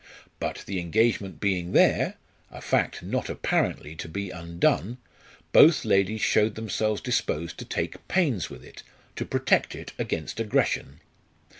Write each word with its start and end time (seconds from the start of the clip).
But 0.39 0.63
the 0.65 0.79
engagement 0.79 1.39
being 1.39 1.73
there 1.73 2.15
a 2.49 2.59
fact 2.59 3.03
not 3.03 3.29
apparently 3.29 3.95
to 3.97 4.09
be 4.09 4.31
undone 4.31 4.97
both 5.51 5.85
ladies 5.85 6.21
showed 6.21 6.55
themselves 6.55 7.01
disposed 7.01 7.59
to 7.59 7.65
take 7.65 8.07
pains 8.07 8.49
with 8.49 8.63
it, 8.65 8.81
to 9.15 9.25
protect 9.25 9.75
it 9.75 9.93
against 9.99 10.39
aggression. 10.39 11.01